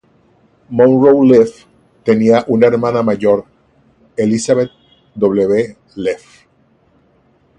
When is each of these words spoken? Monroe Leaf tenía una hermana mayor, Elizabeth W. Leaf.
Monroe 0.69 1.23
Leaf 1.23 1.65
tenía 2.03 2.43
una 2.47 2.65
hermana 2.65 3.03
mayor, 3.03 3.45
Elizabeth 4.17 4.71
W. 5.13 5.77
Leaf. 5.97 6.43